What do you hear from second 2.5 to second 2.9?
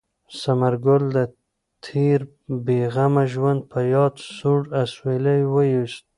بې